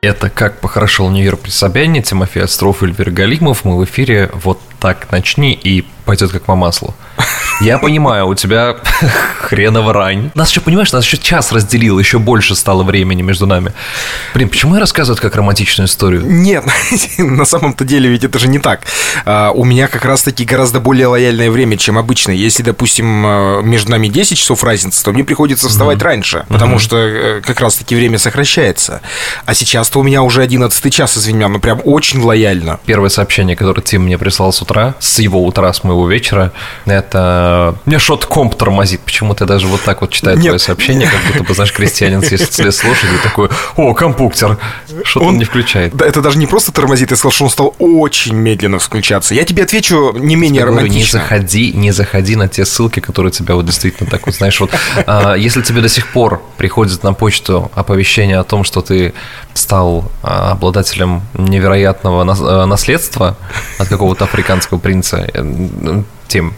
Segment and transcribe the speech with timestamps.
[0.00, 3.64] Это «Как похорошел Нью-Йорк при Собянине», Тимофей Остров, Эльвир Галимов.
[3.64, 6.94] Мы в эфире «Вот так начни» и пойдет как по маслу.
[7.60, 8.76] Я понимаю, у тебя
[9.40, 10.30] хреново рань.
[10.34, 13.72] Нас еще, понимаешь, нас еще час разделил, еще больше стало времени между нами.
[14.34, 16.22] Блин, почему я рассказываю как романтичную историю?
[16.24, 16.64] Нет,
[17.18, 18.82] на самом-то деле ведь это же не так.
[19.24, 22.30] А, у меня как раз-таки гораздо более лояльное время, чем обычно.
[22.30, 26.02] Если, допустим, а, между нами 10 часов разницы, то мне приходится вставать mm-hmm.
[26.02, 26.78] раньше, потому mm-hmm.
[26.78, 29.00] что э, как раз-таки время сокращается.
[29.46, 32.80] А сейчас-то у меня уже 11 час, извини меня, ну прям очень лояльно.
[32.84, 36.52] Первое сообщение, которое Тим мне прислал с утра, с его утра, с моего вечера,
[36.84, 37.47] это...
[37.84, 39.00] Мне что-то комп тормозит.
[39.00, 42.76] Почему-то даже вот так вот читает твое сообщение, как будто бы, знаешь, крестьянин съест слез
[42.76, 44.58] с лошади такой, о, компуктер.
[45.02, 45.94] Что-то он, он не включает.
[45.94, 49.34] Да, это даже не просто тормозит, я сказал, что он стал очень медленно включаться.
[49.34, 51.18] Я тебе отвечу не менее говорю, романтично.
[51.18, 54.70] Не заходи, не заходи на те ссылки, которые тебя вот действительно так вот, знаешь, вот,
[55.06, 59.14] а, если тебе до сих пор приходит на почту оповещение о том, что ты
[59.54, 62.24] стал а, обладателем невероятного
[62.66, 63.36] наследства
[63.78, 66.54] от какого-то африканского принца, э, тем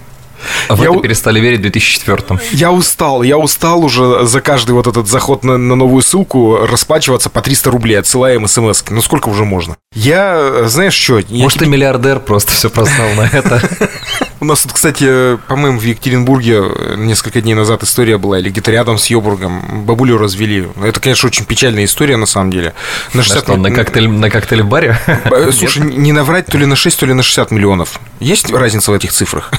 [0.68, 2.40] а вы я это перестали верить в 2004-м.
[2.52, 7.30] Я устал, я устал уже за каждый вот этот заход на, на новую ссылку расплачиваться
[7.30, 8.92] по 300 рублей, отсылаем смс -ки.
[8.94, 9.76] Ну сколько уже можно?
[9.94, 11.20] Я, знаешь что...
[11.28, 11.66] Может, тебе...
[11.66, 13.60] ты миллиардер просто все прознал на это?
[14.40, 16.62] У нас тут, кстати, по-моему, в Екатеринбурге
[16.96, 19.84] несколько дней назад история была, или где-то рядом с Йобургом.
[19.84, 20.66] Бабулю развели.
[20.82, 22.72] Это, конечно, очень печальная история, на самом деле.
[23.12, 23.48] На, 60...
[23.48, 24.98] на, что, на, коктейль, на коктейль-баре?
[25.52, 28.00] Слушай, не наврать то ли на 6, то ли на 60 миллионов.
[28.18, 29.52] Есть разница в этих цифрах?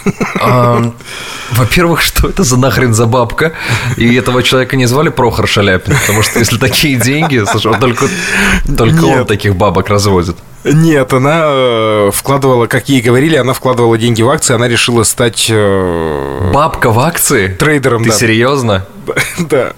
[1.52, 3.54] Во-первых, что это за нахрен за бабка?
[3.98, 8.08] И этого человека не звали Прохор Шаляпин, потому что если такие деньги, слушай, только,
[8.78, 10.38] только он таких бабок разводит.
[10.64, 15.48] Нет, она э, вкладывала, как ей говорили, она вкладывала деньги в акции, она решила стать...
[15.50, 17.48] Э, Бабка в акции?
[17.48, 18.16] Трейдером, Ты да.
[18.16, 18.86] серьезно?
[19.40, 19.74] Да.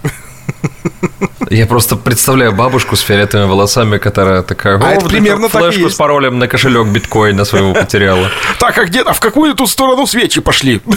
[1.49, 4.81] Я просто представляю бабушку с фиолетовыми волосами, которая такая...
[4.83, 8.29] А это примерно так Флешку с паролем на кошелек биткоина своего потеряла.
[8.59, 9.01] Так, а где?
[9.01, 10.81] А в какую ту сторону свечи пошли?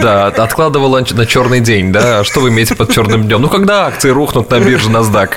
[0.00, 2.20] Да, откладывала на черный день, да?
[2.20, 3.42] А что вы имеете под черным днем?
[3.42, 5.30] Ну, когда акции рухнут на бирже NASDAQ?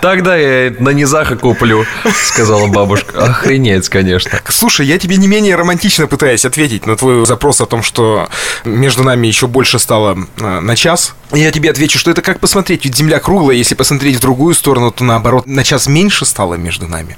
[0.00, 1.84] Тогда я на низах и куплю,
[2.24, 3.24] сказала бабушка.
[3.24, 4.40] Охренеть, конечно.
[4.48, 8.28] Слушай, я тебе не менее романтично пытаюсь ответить на твой запрос о том, что
[8.64, 11.14] между нами еще больше стало э, на час.
[11.32, 14.92] Я тебе отвечу, что это как посмотреть, ведь Земля круглая, если посмотреть в другую сторону,
[14.92, 17.16] то наоборот на час меньше стало между нами.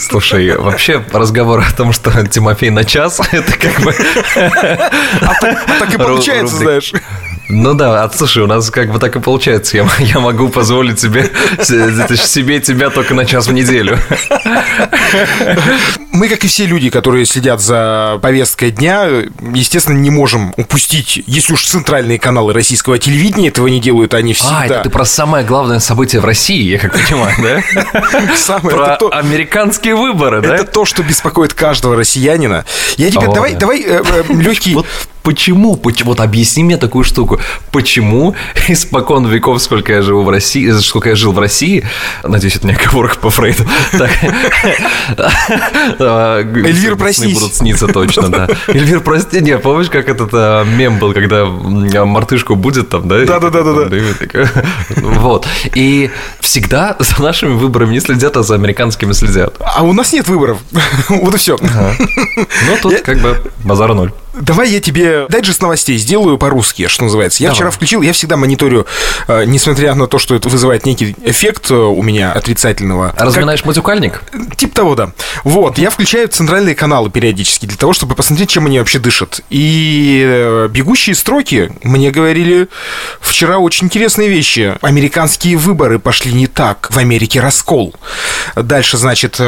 [0.00, 3.94] Слушай, вообще разговор о том, что Тимофей на час, это как бы...
[4.34, 6.92] А так, а так и получается, знаешь.
[7.50, 9.76] Ну да, а слушай, у нас как бы так и получается.
[9.76, 11.30] Я, я могу позволить себе,
[11.60, 13.98] себе тебя только на час в неделю.
[16.12, 19.06] Мы, как и все люди, которые следят за повесткой дня,
[19.54, 24.60] естественно, не можем упустить, если уж центральные каналы российского телевидения этого не делают, они всегда...
[24.60, 28.36] А, это ты про самое главное событие в России, я как понимаю, да?
[28.36, 30.56] Самое, про то, американские выборы, да?
[30.56, 32.64] Это то, что беспокоит каждого россиянина.
[32.96, 33.26] Я тебе...
[33.26, 33.60] О, давай, да.
[33.60, 34.76] давай э, э, легкий...
[35.22, 35.76] Почему?
[35.76, 36.10] Почему?
[36.10, 37.40] Вот объясни мне такую штуку.
[37.72, 38.34] Почему
[38.68, 41.84] испокон веков, сколько я живу в России, сколько я жил в России,
[42.22, 43.64] надеюсь, это не оговорка по Фрейду.
[45.98, 47.32] Эльвир, прости.
[47.32, 48.48] будут сниться точно, да.
[48.68, 49.40] Эльвир, прости.
[49.40, 53.24] Не, помнишь, как этот а, мем был, когда мартышку будет там, да?
[53.24, 53.90] Да-да-да.
[54.96, 55.46] Вот.
[55.74, 56.10] И
[56.40, 59.56] всегда за нашими выборами не следят, а за американскими следят.
[59.60, 60.58] А у нас нет выборов.
[61.08, 61.56] Вот и все.
[61.60, 64.12] Ну, тут как бы базара ноль.
[64.32, 67.42] Давай я тебе дайджест новостей сделаю по-русски, что называется.
[67.42, 67.56] Я Давай.
[67.56, 68.86] вчера включил, я всегда мониторю,
[69.26, 73.14] э, несмотря на то, что это вызывает некий эффект э, у меня отрицательного.
[73.16, 73.66] Разминаешь как...
[73.66, 74.22] музыкальник?
[74.56, 75.12] Типа того, да.
[75.44, 79.40] Вот, я включаю центральные каналы периодически для того, чтобы посмотреть, чем они вообще дышат.
[79.50, 82.68] И э, бегущие строки мне говорили
[83.20, 84.76] вчера очень интересные вещи.
[84.80, 86.88] Американские выборы пошли не так.
[86.90, 87.94] В Америке раскол.
[88.54, 89.40] Дальше, значит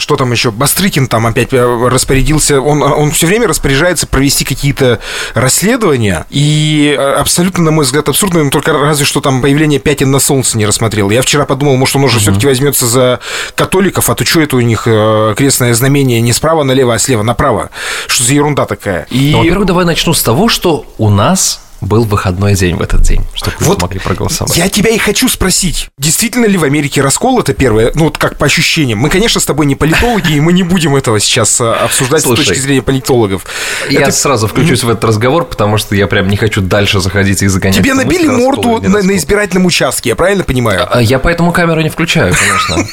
[0.00, 5.00] что там еще, Бастрыкин там опять э, распорядился, он, он все время распоряжается провести какие-то
[5.34, 10.10] расследования, и э, абсолютно, на мой взгляд, абсурдно, но только разве что там появление пятен
[10.10, 11.10] на солнце не рассмотрел.
[11.10, 12.22] Я вчера подумал, может, он уже угу.
[12.22, 13.20] все-таки возьмется за
[13.54, 17.22] католиков, а то что это у них э, крестное знамение не справа налево, а слева
[17.22, 17.70] направо?
[18.06, 19.06] Что за ерунда такая?
[19.10, 19.32] И...
[19.32, 23.22] Ну, во-первых, давай начну с того, что у нас был выходной день в этот день,
[23.34, 24.56] чтобы вот могли проголосовать.
[24.56, 28.38] Я тебя и хочу спросить, действительно ли в Америке раскол это первое, ну вот как
[28.38, 28.98] по ощущениям.
[28.98, 32.42] Мы, конечно, с тобой не политологи, и мы не будем этого сейчас а, обсуждать Слушай,
[32.42, 33.46] с точки зрения политологов.
[33.88, 34.12] Я это...
[34.12, 37.78] сразу включусь в этот разговор, потому что я прям не хочу дальше заходить и загонять.
[37.78, 40.86] Тебе набили морду на, на избирательном участке, я правильно понимаю?
[40.90, 42.86] А, я поэтому камеру не включаю, конечно.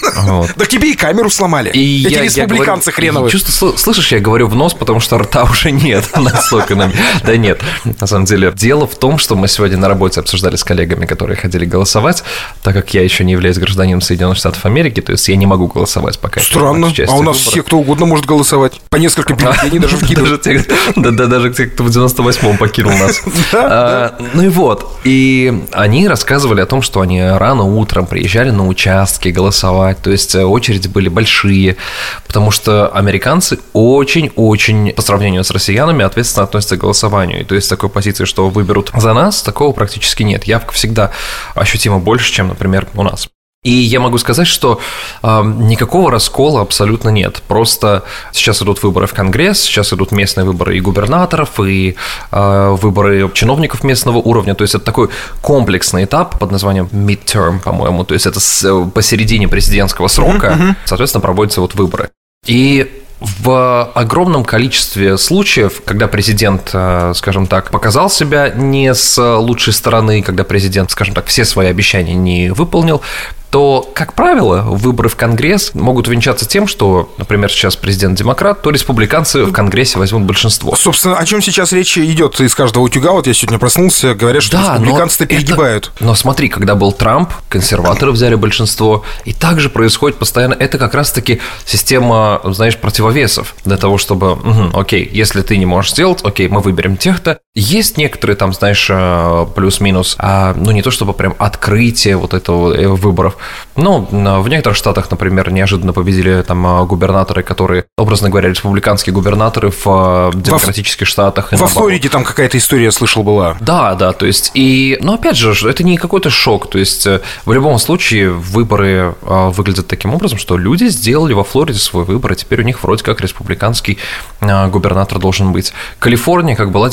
[0.58, 1.72] Так тебе и камеру сломали.
[1.72, 3.32] Эти республиканцы хреновые.
[3.38, 6.76] Слышишь, я говорю в нос, потому что рта уже нет настолько.
[7.24, 7.62] Да нет,
[8.00, 8.52] на самом деле.
[8.56, 12.24] Дело в том, что мы сегодня на работе обсуждали с коллегами, которые ходили голосовать,
[12.62, 15.68] так как я еще не являюсь гражданином Соединенных Штатов Америки, то есть я не могу
[15.68, 16.42] голосовать пока.
[16.42, 16.92] Странно.
[17.08, 18.80] А у нас все, кто угодно может голосовать.
[18.90, 20.46] По несколько бюллетеней даже вкидывают.
[20.96, 23.22] Да, да, даже те, кто в 98-м покинул нас.
[23.54, 24.98] А, ну и вот.
[25.04, 30.36] И они рассказывали о том, что они рано утром приезжали на участки голосовать, то есть
[30.36, 31.78] э, очереди были большие,
[32.26, 37.46] потому что американцы очень-очень, по сравнению с россиянами, ответственно относятся к голосованию.
[37.46, 40.44] То есть такой позиции, что выберут за нас, такого практически нет.
[40.44, 41.12] Явка всегда
[41.56, 43.30] ощутимо больше, чем, например, у нас.
[43.64, 44.80] И я могу сказать, что
[45.24, 47.42] э, никакого раскола абсолютно нет.
[47.48, 51.96] Просто сейчас идут выборы в Конгресс, сейчас идут местные выборы и губернаторов, и
[52.32, 54.54] э, выборы чиновников местного уровня.
[54.54, 55.10] То есть это такой
[55.42, 58.06] комплексный этап под названием midterm, по-моему.
[58.06, 60.76] То есть это с, посередине президентского срока, mm-hmm.
[60.86, 62.10] соответственно, проводятся вот выборы.
[62.46, 69.74] И в огромном количестве случаев, когда президент, э, скажем так, показал себя не с лучшей
[69.74, 73.02] стороны, когда президент, скажем так, все свои обещания не выполнил,
[73.50, 78.70] то, как правило, выборы в Конгресс могут венчаться тем, что, например, сейчас президент демократ, то
[78.70, 80.76] республиканцы в Конгрессе возьмут большинство.
[80.76, 83.12] Собственно, о чем сейчас речь идет из каждого утюга?
[83.12, 85.92] Вот я сегодня проснулся, говорят, что да, республиканцы-то перегибают.
[85.96, 86.06] Это...
[86.06, 90.54] Но смотри, когда был Трамп, консерваторы взяли большинство, и также происходит постоянно.
[90.54, 95.92] Это как раз-таки система, знаешь, противовесов для того, чтобы, угу, окей, если ты не можешь
[95.92, 97.40] сделать, окей, мы выберем тех-то.
[97.60, 102.72] Есть некоторые там, знаешь, э, плюс-минус, а, ну не то чтобы прям открытие вот этого
[102.72, 103.36] э, выборов,
[103.76, 109.72] ну, в некоторых штатах, например, неожиданно победили там а, губернаторы, которые, образно говоря, республиканские губернаторы
[109.72, 111.52] в демократических во, штатах.
[111.52, 113.58] Во Флориде там какая-то история, слышал, была.
[113.60, 117.22] Да, да, то есть, и, но опять же, это не какой-то шок, то есть, э,
[117.46, 122.36] в любом случае выборы выглядят таким образом, что люди сделали во Флориде свой выбор, и
[122.36, 123.98] теперь у них вроде как республиканский
[124.40, 125.74] губернатор должен быть.
[125.98, 126.90] Калифорния как была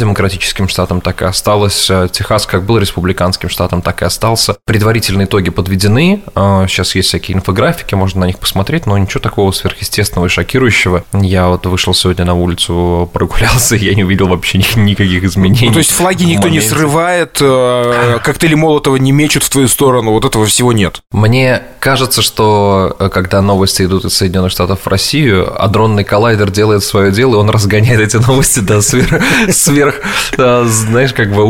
[0.54, 1.90] демократическим штатом, так и осталась.
[2.12, 4.56] Техас как был республиканским штатом, так и остался.
[4.64, 10.26] Предварительные итоги подведены, Сейчас есть всякие инфографики, можно на них посмотреть, но ничего такого сверхъестественного
[10.26, 11.04] и шокирующего.
[11.12, 15.68] Я вот вышел сегодня на улицу, прогулялся, и я не увидел вообще никаких изменений.
[15.68, 20.12] Ну, то есть флаги никто не срывает, э, коктейли Молотова не мечут в твою сторону,
[20.12, 21.02] вот этого всего нет.
[21.12, 26.82] Мне кажется, что э, когда новости идут из Соединенных Штатов в Россию, адронный коллайдер делает
[26.84, 29.96] свое дело, и он разгоняет эти новости до сверх, сверх
[30.36, 31.44] э, знаешь, как бы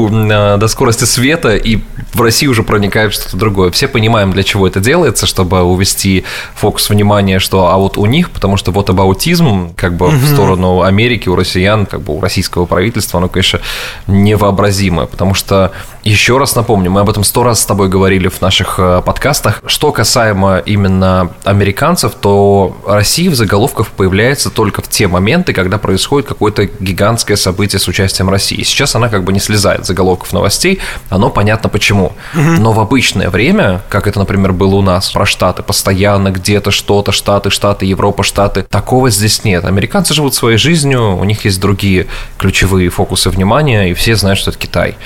[0.58, 1.80] до скорости света, и
[2.12, 3.70] в России уже проникает что-то другое.
[3.70, 6.24] Все понимаем, для чего это делается, чтобы увести
[6.54, 10.82] фокус внимания, что а вот у них, потому что вот аутизм как бы в сторону
[10.82, 13.60] Америки, у россиян, как бы у российского правительства, оно, конечно,
[14.06, 15.72] невообразимое, потому что,
[16.04, 19.62] еще раз напомню, мы об этом сто раз с тобой говорили в наших э, подкастах,
[19.66, 26.28] что касаемо именно американцев, то Россия в заголовках появляется только в те моменты, когда происходит
[26.28, 28.62] какое-то гигантское событие с участием России.
[28.62, 32.12] Сейчас она как бы не слезает заголовков новостей, оно понятно почему.
[32.34, 37.12] Но в обычное время, как это, например, было у нас про Штаты, постоянно где-то что-то,
[37.12, 38.62] Штаты, Штаты, Европа, Штаты.
[38.62, 39.64] Такого здесь нет.
[39.64, 42.06] Американцы живут своей жизнью, у них есть другие
[42.38, 44.96] ключевые фокусы внимания, и все знают, что это Китай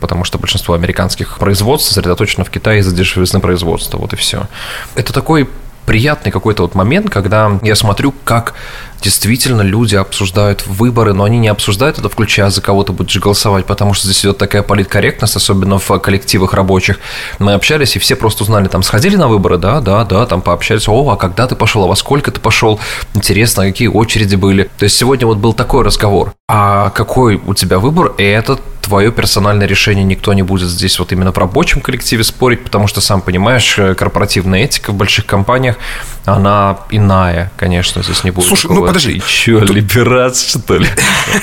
[0.00, 4.46] потому что большинство американских производств сосредоточено в Китае из-за дешевизны производства, вот и все.
[4.94, 5.48] Это такой
[5.86, 8.54] приятный какой-то вот момент, когда я смотрю, как
[9.00, 13.64] действительно люди обсуждают выборы, но они не обсуждают это, включая за кого то будешь голосовать,
[13.66, 16.98] потому что здесь идет такая политкорректность, особенно в коллективах рабочих.
[17.38, 20.88] Мы общались, и все просто узнали, там, сходили на выборы, да, да, да, там пообщались,
[20.88, 22.80] о, а когда ты пошел, а во сколько ты пошел,
[23.14, 24.68] интересно, какие очереди были.
[24.78, 26.32] То есть сегодня вот был такой разговор.
[26.48, 28.12] А какой у тебя выбор?
[28.18, 32.62] И это твое персональное решение, никто не будет здесь вот именно в рабочем коллективе спорить,
[32.62, 35.76] потому что, сам понимаешь, э, корпоративная этика в больших компаниях,
[36.24, 38.46] она иная, конечно, здесь не будет.
[38.46, 39.20] Слушай, ну подожди.
[39.26, 39.70] Че, Тут...
[39.70, 40.86] либерат, что ли?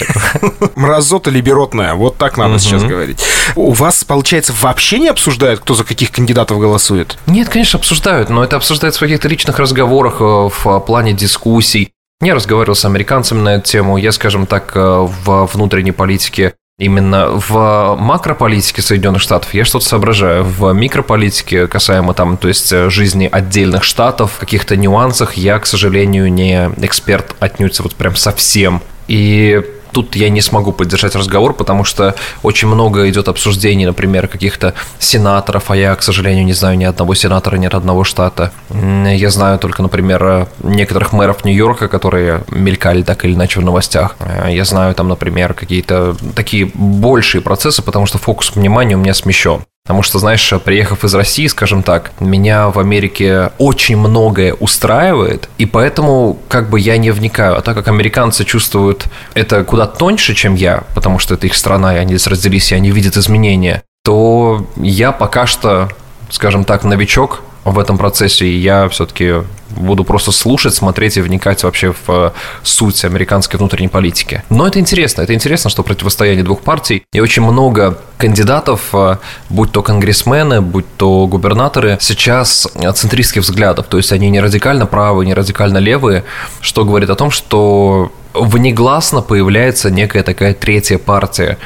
[0.76, 3.22] Мразота либеротная, вот так надо сейчас говорить.
[3.56, 7.18] У вас, получается, вообще не обсуждают, кто за каких кандидатов голосует?
[7.28, 11.92] Нет, конечно, обсуждают, но это обсуждается в каких-то личных разговорах, э, в плане дискуссий.
[12.22, 13.98] Я разговаривал с американцами на эту тему.
[13.98, 20.44] Я, скажем так, э, в внутренней политике Именно в макрополитике Соединенных Штатов я что-то соображаю.
[20.44, 26.34] В микрополитике, касаемо там, то есть э, жизни отдельных штатов, каких-то нюансах, я, к сожалению,
[26.34, 28.82] не эксперт отнюдь вот прям совсем.
[29.08, 29.62] И
[29.94, 35.72] тут я не смогу поддержать разговор, потому что очень много идет обсуждений, например, каких-то сенаторов,
[35.72, 38.52] а я, к сожалению, не знаю ни одного сенатора, ни одного штата.
[38.70, 44.16] Я знаю только, например, некоторых мэров Нью-Йорка, которые мелькали так или иначе в новостях.
[44.50, 49.62] Я знаю там, например, какие-то такие большие процессы, потому что фокус внимания у меня смещен.
[49.86, 55.66] Потому что, знаешь, приехав из России, скажем так, меня в Америке очень многое устраивает, и
[55.66, 57.58] поэтому как бы я не вникаю.
[57.58, 61.96] А так как американцы чувствуют это куда тоньше, чем я, потому что это их страна,
[61.96, 65.90] и они здесь родились, и они видят изменения, то я пока что,
[66.34, 71.64] скажем так, новичок в этом процессе, и я все-таки буду просто слушать, смотреть и вникать
[71.64, 72.32] вообще в э,
[72.64, 74.44] суть американской внутренней политики.
[74.50, 79.18] Но это интересно, это интересно, что противостояние двух партий, и очень много кандидатов, э,
[79.50, 85.28] будь то конгрессмены, будь то губернаторы, сейчас центристских взглядов, то есть они не радикально правые,
[85.28, 86.24] не радикально левые,
[86.62, 91.60] что говорит о том, что внегласно появляется некая такая третья партия,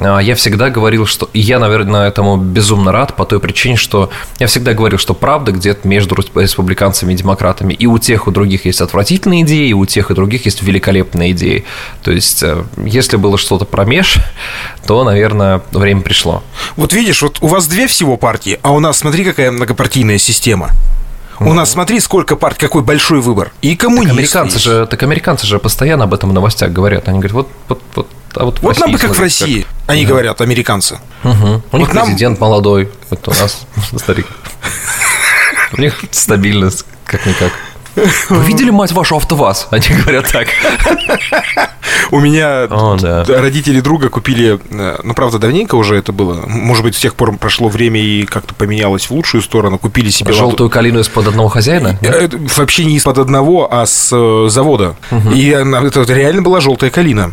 [0.00, 1.28] я всегда говорил, что...
[1.32, 5.52] И я, наверное, этому безумно рад по той причине, что я всегда говорил, что правда
[5.52, 7.74] где-то между республиканцами и демократами.
[7.74, 11.32] И у тех, у других есть отвратительные идеи, и у тех, и других есть великолепные
[11.32, 11.64] идеи.
[12.02, 14.16] То есть, э, если было что-то промеж,
[14.86, 16.42] то, наверное, время пришло.
[16.76, 20.70] Вот видишь, вот у вас две всего партии, а у нас, смотри, какая многопартийная система.
[21.40, 23.52] У нас, смотри, сколько партий, какой большой выбор.
[23.62, 24.10] И коммунисты.
[24.10, 27.08] Так американцы, же, так американцы же постоянно об этом в новостях говорят.
[27.08, 29.70] Они говорят, вот, вот, вот а вот, вот нам бы как в России, как...
[29.88, 30.10] они угу.
[30.10, 31.00] говорят, американцы.
[31.24, 31.62] Угу.
[31.72, 32.48] У них вот президент нам...
[32.48, 33.66] молодой, вот у нас
[33.96, 34.26] старик.
[35.72, 37.52] У них стабильность, как-никак.
[37.96, 39.68] Вы видели, мать вашу, АвтоВАЗ?
[39.70, 40.48] Они говорят так.
[42.10, 42.66] У меня
[43.28, 46.44] родители друга купили, э, ну, правда, давненько уже это было.
[46.46, 49.78] Может быть, с тех пор прошло время и как-то поменялось в лучшую сторону.
[49.78, 50.32] Купили себе...
[50.32, 51.98] Желтую калину из-под одного хозяина?
[52.02, 54.96] Э, вообще не из-под одного, а с э, завода.
[55.34, 57.32] И это реально была желтая калина.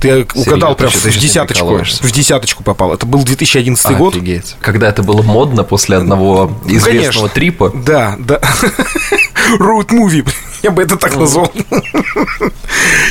[0.00, 1.78] Ты угадал прям в десяточку.
[1.78, 2.94] В десяточку попал.
[2.94, 3.98] Это был 2011 Офигеть.
[3.98, 4.14] год.
[4.14, 4.56] Офигеть.
[4.60, 7.72] Когда это было модно после одного ну, известного ну, трипа.
[7.74, 8.40] Да, да.
[9.58, 10.28] Road movie.
[10.62, 11.52] Я бы это так назвал.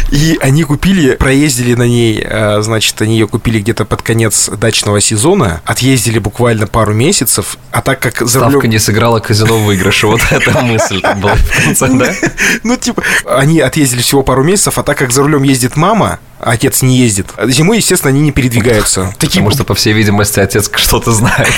[0.09, 4.99] И они купили, проездили на ней, а, значит, они ее купили где-то под конец дачного
[4.99, 8.71] сезона, отъездили буквально пару месяцев, а так как за Ставка рулем...
[8.71, 12.13] не сыграла казино в выигрыше, вот эта мысль была в конце, да?
[12.63, 16.81] Ну, типа, они отъездили всего пару месяцев, а так как за рулем ездит мама, отец
[16.81, 17.27] не ездит.
[17.45, 19.13] Зимой, естественно, они не передвигаются.
[19.19, 21.53] Потому что, по всей видимости, отец что-то знает.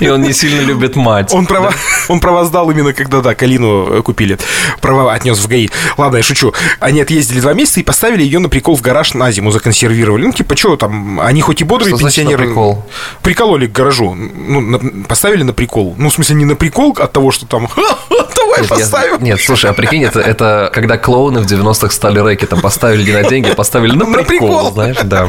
[0.00, 1.32] И он не сильно любит мать.
[1.32, 1.76] Он права, да?
[2.08, 4.38] он права сдал именно когда, да, Калину э, купили.
[4.80, 5.68] Права отнес в ГАИ.
[5.96, 6.52] Ладно, я шучу.
[6.80, 10.26] Они отъездили два месяца и поставили ее на прикол в гараж на зиму, законсервировали.
[10.26, 12.46] Ну, типа, что там, они хоть и бодрые что пенсионеры.
[12.46, 12.84] прикол?
[13.22, 14.14] Прикололи к гаражу.
[14.14, 15.94] Ну, на, поставили на прикол.
[15.98, 17.68] Ну, в смысле, не на прикол от того, что там
[18.56, 19.22] давай нет, поставим.
[19.22, 23.28] Нет, слушай, а прикинь, это, это когда клоуны в 90-х стали рэкетом, поставили не на
[23.28, 24.72] деньги, а поставили на прикол, на прикол.
[24.72, 25.28] знаешь, да.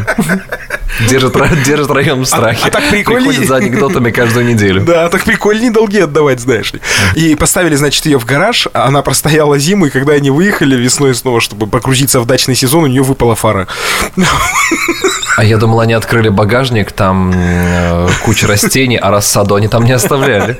[1.09, 2.61] Держит, держит район в страхе.
[2.63, 3.27] А, а так прикольнее.
[3.27, 4.81] Приходит за анекдотами каждую неделю.
[4.81, 6.81] Да, так прикольнее долги отдавать, знаешь ли.
[7.15, 11.41] И поставили, значит, ее в гараж, она простояла зиму, и когда они выехали весной снова,
[11.41, 13.67] чтобы погрузиться в дачный сезон, у нее выпала фара.
[15.37, 19.91] А я думал, они открыли багажник, там э, куча растений, а рассаду они там не
[19.91, 20.57] оставляли.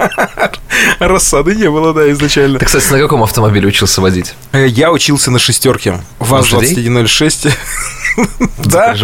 [1.00, 2.55] Рассады не было, да, изначально.
[2.60, 4.34] Ты, кстати, на каком автомобиле учился водить?
[4.52, 6.02] Э, я учился на шестерке.
[6.20, 7.52] ВАЗ-2106.
[8.66, 8.96] Да,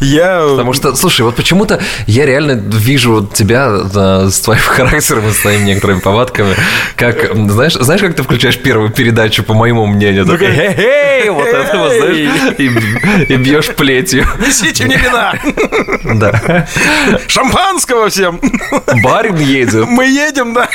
[0.00, 0.40] я...
[0.48, 3.84] Потому что, слушай, вот почему-то я реально вижу тебя
[4.28, 6.54] с твоим характером и с твоими некоторыми повадками,
[6.96, 11.78] как, знаешь, знаешь, как ты включаешь первую передачу, по моему мнению, такой, хей вот это
[11.78, 14.26] вот, знаешь, и бьешь плетью.
[14.38, 15.34] Несите мне вина!
[16.14, 16.66] Да.
[17.28, 18.40] Шампанского всем!
[19.02, 19.86] Барин едет.
[19.86, 20.68] Мы едем, да.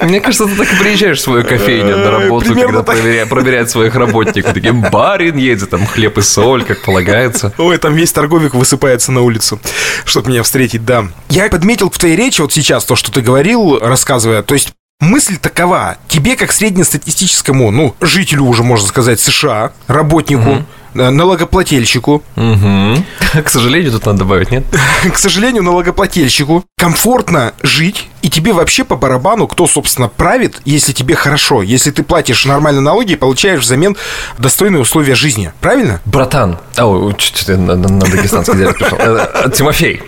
[0.00, 4.52] Мне кажется, ты так и приезжаешь в свою кофейню на работу, когда проверяют своих работников.
[4.52, 7.52] Такие, барин едет, там хлеб и соль, как полагается.
[7.58, 9.58] Ой, там весь торговик высыпается на улицу,
[10.04, 11.08] чтобы меня встретить, да.
[11.28, 15.36] Я подметил в твоей речи вот сейчас то, что ты говорил, рассказывая, то есть Мысль
[15.36, 15.98] такова.
[16.08, 22.22] Тебе, как среднестатистическому, ну, жителю уже, можно сказать, США, работнику, угу налогоплательщику.
[22.36, 23.04] Угу.
[23.44, 24.64] К сожалению, тут надо добавить, нет?
[25.12, 31.14] К сожалению, налогоплательщику комфортно жить, и тебе вообще по барабану, кто, собственно, правит, если тебе
[31.14, 33.96] хорошо, если ты платишь нормальные налоги и получаешь взамен
[34.38, 35.52] достойные условия жизни.
[35.60, 36.00] Правильно?
[36.04, 38.98] Братан, о, чуть-чуть на, на, дагестанский диалект пришел.
[38.98, 40.02] Э, э, Тимофей,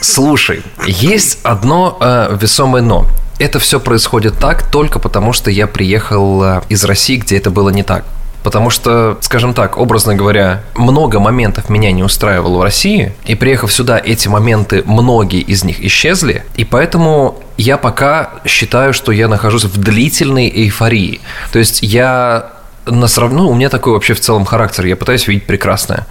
[0.00, 3.06] слушай, есть одно э, весомое но
[3.38, 7.82] это все происходит так только потому, что я приехал из России, где это было не
[7.82, 8.04] так.
[8.42, 13.72] Потому что, скажем так, образно говоря, много моментов меня не устраивало в России, и приехав
[13.72, 19.64] сюда, эти моменты, многие из них исчезли, и поэтому я пока считаю, что я нахожусь
[19.64, 21.20] в длительной эйфории.
[21.52, 22.50] То есть я
[22.86, 23.32] на срав...
[23.32, 26.06] ну, у меня такой вообще в целом характер, я пытаюсь видеть прекрасное.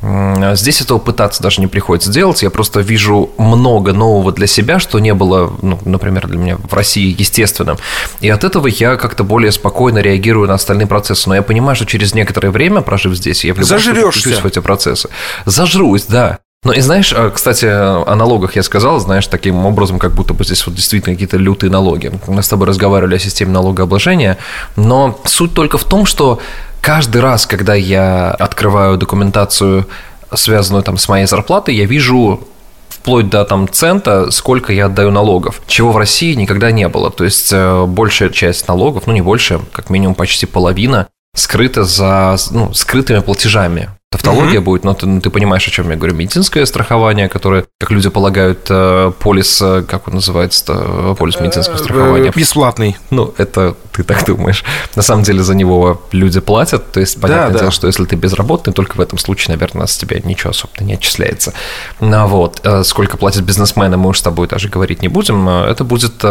[0.00, 2.42] Здесь этого пытаться даже не приходится делать.
[2.42, 6.72] Я просто вижу много нового для себя, что не было, ну, например, для меня в
[6.72, 7.78] России естественным.
[8.20, 11.28] И от этого я как-то более спокойно реагирую на остальные процессы.
[11.28, 14.60] Но я понимаю, что через некоторое время, прожив здесь, я в любом случае в эти
[14.60, 15.08] процессы.
[15.46, 16.38] Зажрусь, да.
[16.64, 20.44] Ну и знаешь, а, кстати, о налогах я сказал, знаешь, таким образом, как будто бы
[20.44, 22.10] здесь вот действительно какие-то лютые налоги.
[22.26, 24.38] Мы с тобой разговаривали о системе налогообложения,
[24.74, 26.40] но суть только в том, что
[26.80, 29.86] каждый раз, когда я открываю документацию,
[30.34, 32.40] связанную там с моей зарплатой, я вижу
[32.88, 37.10] вплоть до там цента, сколько я отдаю налогов, чего в России никогда не было.
[37.10, 42.36] То есть э, большая часть налогов, ну не больше, как минимум почти половина, скрыта за
[42.50, 43.90] ну, скрытыми платежами.
[44.10, 44.62] Тавтология mm-hmm.
[44.62, 46.14] будет, но ты, ну, ты понимаешь, о чем я говорю.
[46.14, 51.78] Медицинское страхование, которое, как люди полагают, э, полис, э, как он называется, полис медицинского э,
[51.78, 52.32] страхования.
[52.34, 52.96] Бесплатный.
[53.10, 54.64] Ну, это ты так думаешь.
[54.96, 57.70] На самом деле за него люди платят, то есть понятное да, дело, да.
[57.70, 61.52] что если ты безработный, только в этом случае, наверное, с тебя ничего особо не отчисляется.
[62.00, 62.66] Ну, вот.
[62.84, 65.46] Сколько платят бизнесмены, мы уж с тобой даже говорить не будем.
[65.46, 66.24] Это будет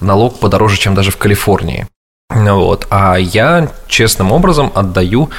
[0.00, 1.88] налог подороже, чем даже в Калифорнии.
[2.28, 2.86] Вот.
[2.90, 5.30] А я честным образом отдаю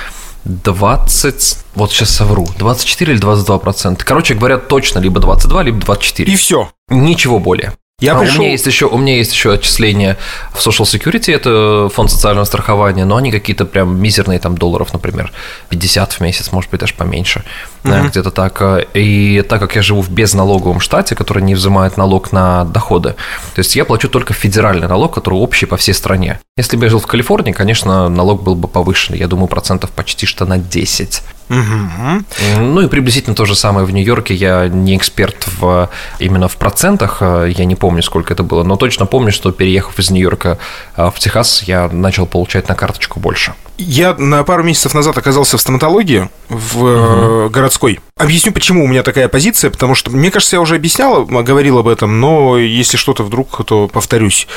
[0.46, 4.06] 20, вот сейчас совру, 24 или 22 процента.
[4.06, 6.32] Короче говоря, точно либо 22, либо 24.
[6.32, 6.70] И все.
[6.90, 7.74] Ничего более.
[8.04, 8.36] Я а пришел...
[8.36, 10.18] у, меня есть еще, у меня есть еще отчисления
[10.52, 15.32] в Social Security, это фонд социального страхования, но они какие-то прям мизерные там долларов, например,
[15.70, 17.44] 50 в месяц, может быть, даже поменьше,
[17.84, 18.10] mm-hmm.
[18.10, 18.62] где-то так.
[18.94, 23.16] И так как я живу в безналоговом штате, который не взимает налог на доходы,
[23.56, 26.42] то есть я плачу только федеральный налог, который общий по всей стране.
[26.58, 30.26] Если бы я жил в Калифорнии, конечно, налог был бы повышен, я думаю, процентов почти
[30.26, 31.24] что на 10.
[31.50, 32.60] Угу.
[32.60, 34.34] Ну и приблизительно то же самое в Нью-Йорке.
[34.34, 38.76] Я не эксперт в, именно в процентах, э, я не помню, сколько это было, но
[38.76, 40.58] точно помню, что переехав из Нью-Йорка
[40.96, 43.54] э, в Техас, я начал получать на карточку больше.
[43.78, 47.50] Я на пару месяцев назад оказался в стоматологии, в угу.
[47.50, 48.00] городской.
[48.16, 51.88] Объясню, почему у меня такая позиция, потому что, мне кажется, я уже объяснял, говорил об
[51.88, 54.48] этом, но если что-то вдруг, то повторюсь.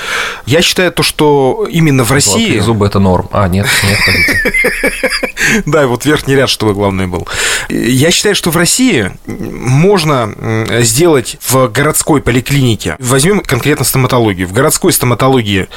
[0.44, 2.32] Я считаю то, что именно в России...
[2.32, 3.30] Золотые зубы– это норм.
[3.32, 7.26] А, нет, нет, Да, вот верхний ряд, чтобы главное был.
[7.70, 10.34] Я считаю, что в России можно
[10.82, 15.68] сделать в городской поликлинике, возьмем конкретно стоматологию, в городской стоматологии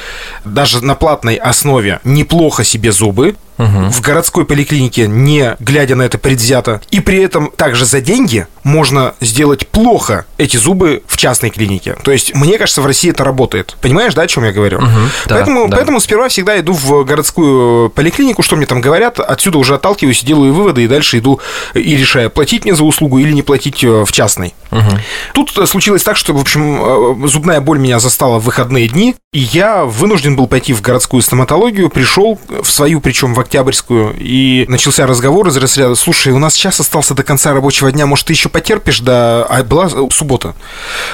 [0.44, 3.90] даже на платной основе неплохо себе зубы, угу.
[3.90, 9.14] в городской поликлинике, не глядя на это предвзято, и при этом также за деньги можно
[9.20, 11.96] сделать плохо эти зубы в частной клинике.
[12.02, 13.76] То есть, мне кажется, в России это работает.
[13.80, 14.78] Понимаешь, да, о чем я говорю?
[14.78, 14.88] Угу,
[15.28, 15.76] поэтому, да.
[15.76, 20.52] поэтому сперва всегда иду в городскую поликлинику, что мне там говорят, отсюда уже отталкиваюсь, делаю
[20.52, 21.40] выводы и дальше иду
[21.74, 24.54] и решаю, платить мне за услугу или не платить э, в частной.
[24.70, 24.98] Угу.
[25.34, 29.40] Тут случилось так, что, в общем, э, зубная боль меня застала в выходные дни, и
[29.40, 35.08] я вынужден был пойти в городскую стоматологию, пришел в свою, причем в Октябрьскую, и начался
[35.08, 38.48] разговор из разряда, слушай, у нас сейчас остался до конца рабочего дня, может, ты еще
[38.48, 39.44] потерпишь до...
[39.44, 40.54] А была суббота.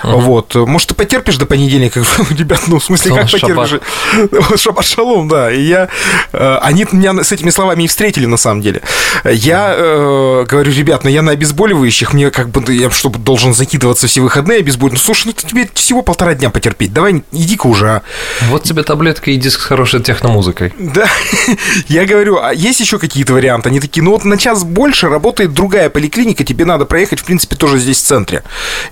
[0.04, 0.20] Угу.
[0.20, 0.54] Вот.
[0.54, 2.04] Может, ты потерпишь до понедельника?
[2.30, 3.80] Ребят, ну, в смысле, как потерпишь?
[4.60, 5.50] Шаббат шалом, да.
[5.50, 5.88] И я...
[6.34, 8.82] Э, они меня с этими словами и встретили, на самом деле.
[9.24, 14.08] Я э, говорю, ребят, ну я на обезболивающих, мне как бы, я что, должен закидываться
[14.08, 15.06] все выходные обезболивающие?
[15.08, 18.02] Ну, слушай, ну тебе всего полтора дня потерпеть, давай, иди-ка уже, а.
[18.50, 20.74] Вот тебе таблетка и диск с хорошей техномузыкой.
[20.78, 21.06] Да,
[21.88, 23.68] я говорю, а есть еще какие-то варианты?
[23.68, 27.56] Они такие, ну вот на час больше работает другая поликлиника, тебе надо проехать, в принципе,
[27.56, 28.42] тоже здесь в центре.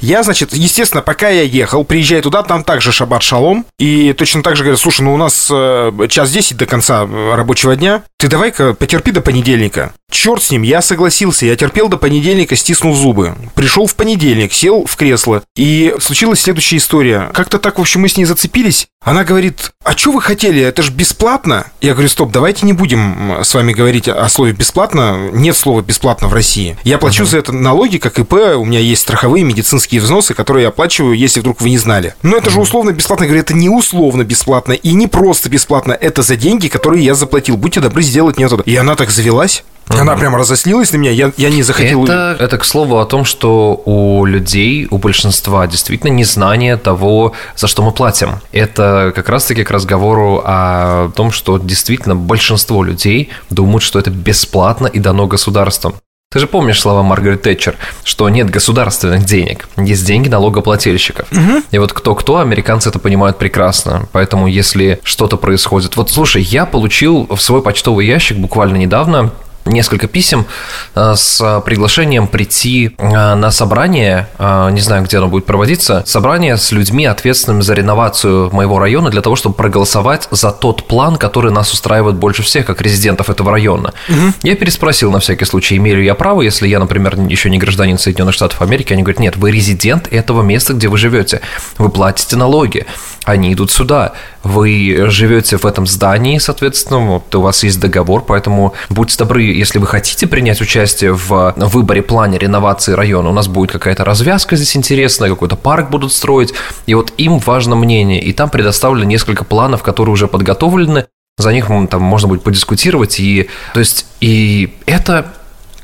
[0.00, 4.56] Я, значит, естественно, пока я ехал, приезжаю туда, там также шаббат шалом, и точно так
[4.56, 8.72] же говорят, слушай, ну у нас э, час 10 до конца рабочего дня, ты давай-ка
[8.72, 9.92] потерпи до понедельника.
[10.10, 13.34] Черт с ним, я согласился, я терпел до понедельника, стиснув зубы.
[13.54, 17.30] Пришел в понедельник, сел в кресло, и случилась следующая история.
[17.34, 18.86] Как-то так, в общем, мы с ней зацепились.
[19.04, 21.66] Она говорит, а что вы хотели, это же бесплатно?
[21.82, 25.28] Я говорю, стоп, давайте не будем с вами говорить о слове бесплатно.
[25.32, 26.78] Нет слова бесплатно в России.
[26.84, 27.26] Я плачу uh-huh.
[27.26, 31.40] за это налоги, как ИП, у меня есть страховые медицинские взносы, которые я оплачиваю, если
[31.40, 32.14] вдруг вы не знали.
[32.22, 32.54] Но это uh-huh.
[32.54, 33.24] же условно бесплатно.
[33.24, 37.14] Я говорю, это не условно бесплатно и не просто бесплатно, это за деньги, которые я
[37.14, 37.58] заплатил.
[37.58, 38.56] Будьте добры сделать мне это.
[38.64, 39.64] И она так завелась.
[39.88, 42.04] Она прям разослилась на меня, я, я не захотел...
[42.04, 47.66] Это, это, к слову, о том, что у людей, у большинства действительно незнание того, за
[47.66, 48.40] что мы платим.
[48.52, 54.86] Это как раз-таки к разговору о том, что действительно большинство людей думают, что это бесплатно
[54.86, 55.94] и дано государством.
[56.34, 61.30] Ты же помнишь слова Маргарет Тэтчер, что нет государственных денег, есть деньги налогоплательщиков.
[61.30, 61.62] Угу.
[61.70, 64.08] И вот кто-кто, американцы это понимают прекрасно.
[64.10, 65.96] Поэтому если что-то происходит...
[65.96, 69.30] Вот слушай, я получил в свой почтовый ящик буквально недавно
[69.66, 70.46] несколько писем
[70.94, 76.56] э, с приглашением прийти э, на собрание, э, не знаю, где оно будет проводиться, собрание
[76.56, 81.52] с людьми, ответственными за реновацию моего района, для того, чтобы проголосовать за тот план, который
[81.52, 83.94] нас устраивает больше всех, как резидентов этого района.
[84.08, 84.34] Угу.
[84.42, 87.98] Я переспросил на всякий случай, имею ли я право, если я, например, еще не гражданин
[87.98, 91.40] Соединенных Штатов Америки, они говорят, нет, вы резидент этого места, где вы живете,
[91.78, 92.86] вы платите налоги,
[93.24, 98.74] они идут сюда, вы живете в этом здании, соответственно, вот у вас есть договор, поэтому
[98.90, 103.72] будьте добры, если вы хотите принять участие в выборе плане реновации района, у нас будет
[103.72, 106.52] какая-то развязка здесь интересная, какой-то парк будут строить,
[106.86, 111.06] и вот им важно мнение, и там предоставлено несколько планов, которые уже подготовлены,
[111.38, 115.32] за них там можно будет подискутировать, и то есть и это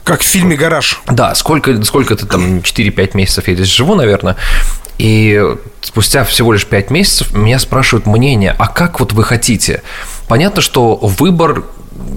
[0.05, 1.01] как в фильме «Гараж».
[1.07, 4.37] Да, сколько, сколько ты там, 4-5 месяцев я здесь живу, наверное,
[4.99, 5.41] и
[5.83, 9.83] спустя всего лишь 5 месяцев меня спрашивают мнение, а как вот вы хотите?
[10.27, 11.65] Понятно, что выбор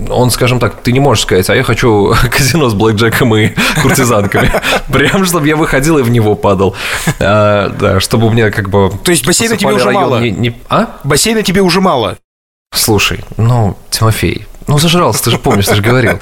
[0.09, 4.51] он, скажем так, ты не можешь сказать, а я хочу казино с блэкджеком и куртизанками.
[4.91, 6.75] Прям, чтобы я выходил и в него падал.
[7.19, 8.91] А, да, чтобы у меня как бы...
[9.03, 10.19] То есть бассейна тебе уже мало?
[10.19, 10.61] Не, не...
[10.69, 10.97] А?
[11.03, 12.17] Бассейна тебе уже мало?
[12.73, 16.19] Слушай, ну, Тимофей, ну зажрался, ты же помнишь, ты же говорил.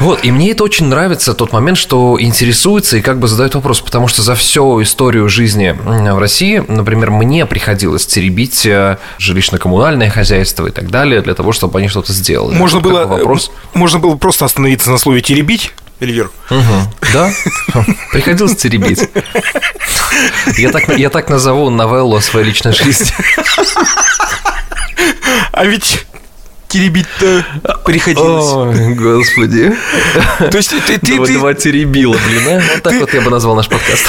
[0.00, 3.80] Вот, и мне это очень нравится, тот момент, что интересуется и как бы задает вопрос,
[3.80, 10.66] потому что за всю историю жизни в России, например, мне приходилось теребить э, жилищно-коммунальное хозяйство
[10.66, 12.56] и так далее для того, чтобы они что-то сделали.
[12.56, 13.50] Можно было, вопрос...
[13.72, 16.30] можно было просто остановиться на слове «теребить», Эльвир.
[16.50, 17.12] Угу.
[17.12, 17.32] Да?
[18.12, 19.08] Приходилось теребить.
[20.58, 23.06] Я так, я так назову новеллу о своей личной жизни.
[25.52, 26.04] А ведь
[26.74, 27.46] теребить-то
[27.84, 28.96] приходилось.
[28.96, 29.72] Господи.
[30.38, 30.98] То есть ты...
[30.98, 31.38] ты, два, ты...
[31.38, 32.54] два теребила, блин, а?
[32.74, 32.98] Вот так ты...
[32.98, 34.04] вот я бы назвал наш подкаст.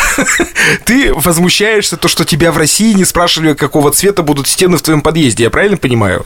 [0.85, 5.01] Ты возмущаешься, то, что тебя в России не спрашивали, какого цвета будут стены в твоем
[5.01, 6.25] подъезде, я правильно понимаю?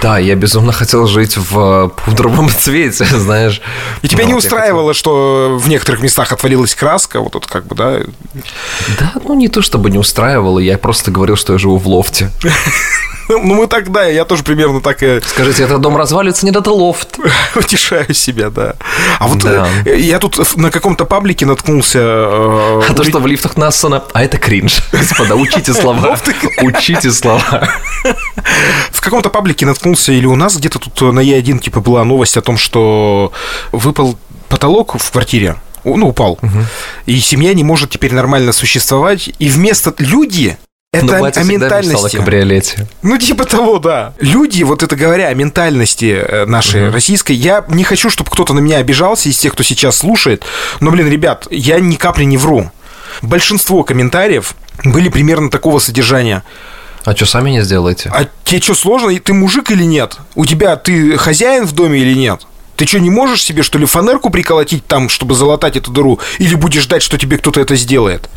[0.00, 3.60] Да, я безумно хотел жить в пудровом цвете, знаешь.
[4.00, 4.94] И тебя ну, не устраивало, хотел...
[4.94, 8.00] что в некоторых местах отвалилась краска, вот тут как бы, да?
[8.98, 12.30] Да, ну не то чтобы не устраивало, я просто говорил, что я живу в лофте.
[13.28, 15.20] Ну, мы тогда, я тоже примерно так и...
[15.24, 17.18] Скажите, этот дом развалится, нет, это лофт.
[17.54, 18.74] Утешаю себя, да.
[19.18, 19.66] А вот да.
[19.84, 21.98] Э, я тут на каком-то паблике наткнулся...
[22.00, 24.82] Э, а то, что в лифтах Нассана, а это кринж.
[24.92, 26.18] Господа, учите слова.
[26.62, 27.68] Учите слова.
[28.90, 32.42] В каком-то паблике наткнулся, или у нас где-то тут на Е1 типа была новость о
[32.42, 33.32] том, что
[33.72, 36.38] выпал потолок в квартире, ну, упал.
[36.42, 36.58] Угу.
[37.06, 39.30] И семья не может теперь нормально существовать.
[39.38, 40.56] И вместо люди
[40.94, 42.16] это Но о ментальности.
[42.16, 42.88] О кабриолете.
[43.02, 44.14] Ну, типа того, да.
[44.20, 46.94] Люди, вот это говоря о ментальности э, нашей угу.
[46.94, 50.44] российской, я не хочу, чтобы кто-то на меня обижался из тех, кто сейчас слушает.
[50.80, 52.70] Но, блин, ребят, я ни капли не вру.
[53.22, 54.54] Большинство комментариев
[54.84, 56.42] были примерно такого содержания.
[57.04, 58.10] А что, сами не сделаете?
[58.12, 59.14] А тебе что, сложно?
[59.18, 60.16] Ты мужик или нет?
[60.34, 62.46] У тебя ты хозяин в доме или нет?
[62.76, 66.18] Ты что, не можешь себе, что ли, фанерку приколотить там, чтобы залатать эту дыру?
[66.38, 68.28] Или будешь ждать, что тебе кто-то это сделает?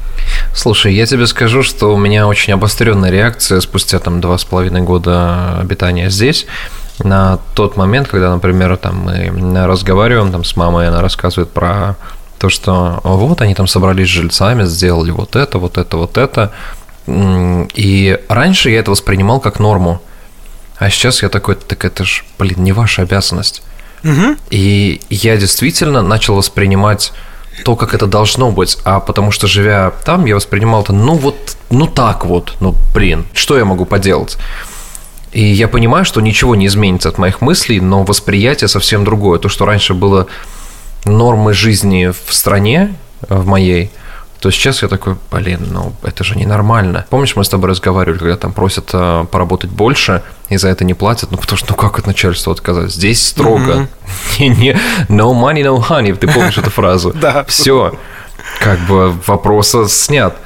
[0.54, 4.82] Слушай, я тебе скажу, что у меня очень обостренная реакция спустя там два с половиной
[4.82, 6.46] года обитания здесь
[7.00, 11.96] на тот момент, когда, например, там мы разговариваем там с мамой, она рассказывает про
[12.40, 16.52] то, что вот они там собрались с жильцами, сделали вот это, вот это, вот это.
[17.08, 20.02] И раньше я это воспринимал как норму.
[20.78, 23.64] А сейчас я такой, так это ж, блин, не ваша обязанность.
[24.08, 24.38] Угу.
[24.50, 27.14] И я действительно начал воспринимать
[27.64, 31.58] то, как это должно быть, а потому что живя там, я воспринимал это, ну вот,
[31.70, 34.38] ну так вот, ну блин, что я могу поделать?
[35.34, 39.40] И я понимаю, что ничего не изменится от моих мыслей, но восприятие совсем другое.
[39.40, 40.28] То, что раньше было
[41.04, 42.96] нормой жизни в стране,
[43.28, 43.92] в моей–
[44.40, 47.06] то сейчас я такой, блин, ну это же ненормально.
[47.10, 50.94] Помнишь, мы с тобой разговаривали, когда там просят э, поработать больше, и за это не
[50.94, 52.92] платят, ну потому что, ну как от начальства отказать?
[52.92, 53.88] Здесь строго.
[54.40, 54.72] Не, не,
[55.10, 57.14] no money, no honey, ты помнишь эту фразу?
[57.28, 57.44] Да.
[57.46, 57.98] Все,
[58.60, 60.38] как бы вопрос снят.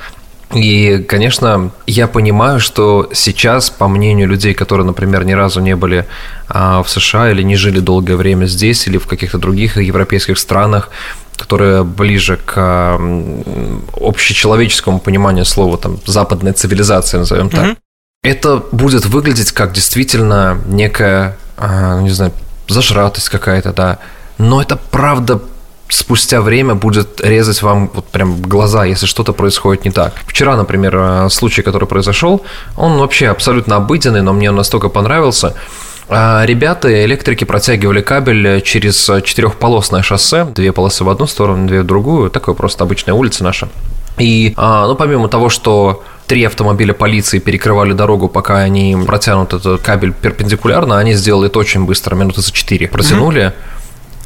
[0.54, 6.06] И, конечно, я понимаю, что сейчас, по мнению людей, которые, например, ни разу не были
[6.50, 10.90] а, в США или не жили долгое время здесь или в каких-то других европейских странах,
[11.42, 13.00] которые ближе к
[14.00, 17.78] общечеловеческому пониманию слова, там, западная цивилизация, назовем так, mm-hmm.
[18.24, 22.32] это будет выглядеть как действительно некая, а, не знаю,
[22.68, 23.98] зажратость какая-то, да.
[24.38, 25.42] Но это правда
[25.90, 30.14] спустя время будет резать вам вот прям глаза, если что-то происходит не так.
[30.28, 32.42] Вчера, например, э, случай, который произошел,
[32.78, 35.54] он вообще абсолютно обыденный, но мне он настолько понравился.
[36.14, 41.86] А, ребята, электрики протягивали кабель через четырехполосное шоссе, две полосы в одну сторону, две в
[41.86, 43.70] другую, такое просто обычная улица наша.
[44.18, 49.82] И, а, ну, помимо того, что три автомобиля полиции перекрывали дорогу, пока они протянут этот
[49.82, 53.42] кабель перпендикулярно, они сделали это очень быстро, минуты за четыре протянули.
[53.42, 53.54] Mm-hmm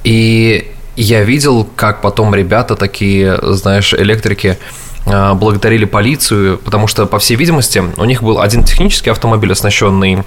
[0.05, 4.57] И я видел, как потом ребята такие, знаешь, электрики,
[5.05, 10.23] а, благодарили полицию, потому что, по всей видимости, у них был один технический автомобиль, оснащенный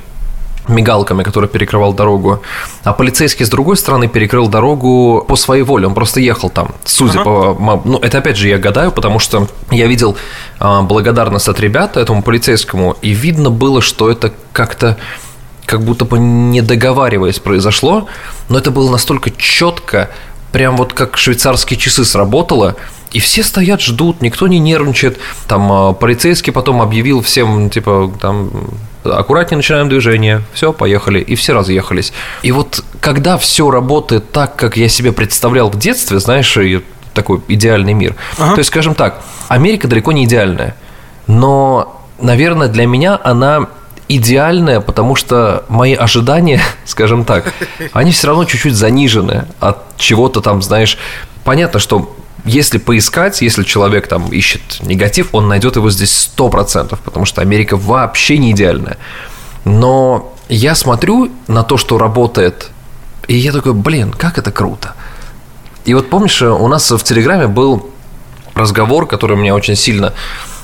[0.68, 2.42] мигалками, который перекрывал дорогу,
[2.85, 7.20] а полицейский с другой стороны перекрыл дорогу по своей воле, он просто ехал там, судя
[7.20, 7.24] ага.
[7.24, 7.83] по...
[7.85, 10.16] Ну, это опять же я гадаю, потому что я видел
[10.59, 14.96] а, благодарность от ребят этому полицейскому, и видно было, что это как-то
[15.68, 18.09] как будто бы не договариваясь произошло,
[18.48, 20.09] но это было настолько четко,
[20.52, 22.76] прям вот как швейцарские часы сработало,
[23.12, 25.18] и все стоят, ждут, никто не нервничает.
[25.46, 28.50] Там а, полицейский потом объявил всем, типа, там,
[29.04, 32.12] аккуратнее начинаем движение, все, поехали, и все разъехались.
[32.42, 36.56] И вот когда все работает так, как я себе представлял в детстве, знаешь,
[37.14, 38.14] такой идеальный мир.
[38.38, 38.54] Ага.
[38.54, 40.76] То есть, скажем так, Америка далеко не идеальная,
[41.26, 43.68] но, наверное, для меня она
[44.08, 47.52] идеальная, потому что мои ожидания, скажем так,
[47.92, 50.98] они все равно чуть-чуть занижены от чего-то там, знаешь,
[51.44, 57.26] понятно, что если поискать, если человек там ищет негатив, он найдет его здесь 100%, потому
[57.26, 58.96] что Америка вообще не идеальная.
[59.64, 62.70] Но я смотрю на то, что работает,
[63.26, 64.94] и я такой, блин, как это круто.
[65.84, 67.90] И вот помнишь, у нас в Телеграме был
[68.54, 70.14] разговор, который меня очень сильно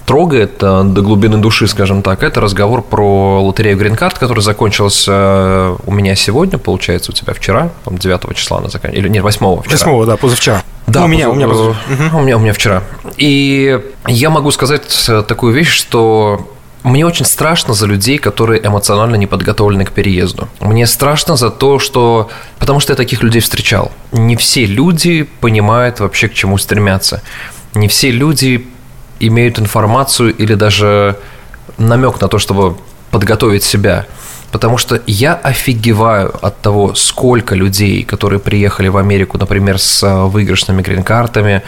[0.07, 5.13] трогает э, до глубины души, скажем так, это разговор про лотерею Green Card, который закончился
[5.13, 9.63] э, у меня сегодня, получается, у тебя вчера, 9 числа она заканчивается, или нет, 8
[9.63, 9.91] вчера.
[9.93, 10.63] 8 да, позавчера.
[10.87, 11.69] Да, ну, у меня, у меня, позав...
[11.69, 12.19] угу.
[12.19, 12.83] у меня, у меня вчера.
[13.17, 16.47] И я могу сказать э, такую вещь, что
[16.83, 20.49] мне очень страшно за людей, которые эмоционально не подготовлены к переезду.
[20.61, 22.29] Мне страшно за то, что...
[22.59, 23.91] Потому что я таких людей встречал.
[24.13, 27.23] Не все люди понимают вообще, к чему стремятся.
[27.73, 28.67] Не все люди
[29.29, 31.17] имеют информацию или даже
[31.79, 32.77] намек на то, чтобы
[33.11, 34.07] подготовить себя.
[34.51, 40.25] Потому что я офигеваю от того, сколько людей, которые приехали в Америку, например, с э,
[40.27, 41.63] выигрышными грин-картами,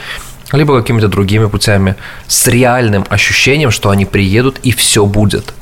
[0.53, 1.97] либо какими-то другими путями,
[2.29, 5.53] с реальным ощущением, что они приедут и все будет.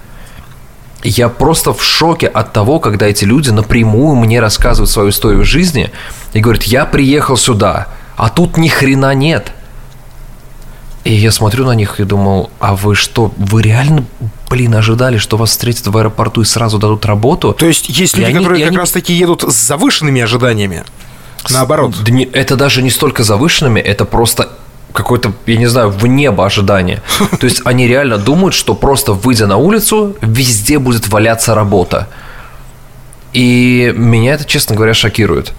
[1.02, 5.90] Я просто в шоке от того, когда эти люди напрямую мне рассказывают свою историю жизни
[6.34, 9.52] и говорят, я приехал сюда, а тут ни хрена нет–
[11.04, 14.04] и я смотрю на них и думал, а вы что, вы реально,
[14.48, 17.52] блин, ожидали, что вас встретят в аэропорту и сразу дадут работу?
[17.52, 18.78] То есть есть люди, они, которые как они...
[18.78, 20.84] раз таки едут с завышенными ожиданиями?
[21.50, 21.94] Наоборот.
[22.32, 24.48] Это даже не столько завышенными, это просто
[24.94, 27.02] какое-то, я не знаю, в небо ожидание.
[27.38, 32.08] То есть они реально думают, что просто выйдя на улицу, везде будет валяться работа.
[33.34, 35.52] И меня это, честно говоря, шокирует.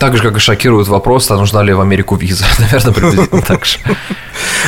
[0.00, 2.46] Так же, как и шокирует вопрос, а нужна ли в Америку виза.
[2.58, 3.78] Наверное, приблизительно так же.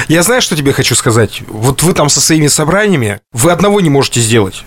[0.07, 1.41] Я знаю, что тебе хочу сказать.
[1.49, 4.63] Вот вы там со своими собраниями, вы одного не можете сделать